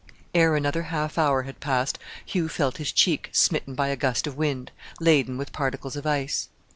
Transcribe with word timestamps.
Ere 0.33 0.55
another 0.55 0.81
half 0.89 1.15
hour 1.19 1.43
had 1.43 1.59
passed 1.59 1.99
Hugh 2.25 2.49
felt 2.49 2.77
his 2.77 2.91
cheek 2.91 3.29
smitten 3.33 3.75
by 3.75 3.89
a 3.89 3.95
gust 3.95 4.25
of 4.25 4.35
wind, 4.35 4.71
laden 4.99 5.37
with 5.37 5.53
particles 5.53 5.95
of 5.95 6.07
ice. 6.07 6.49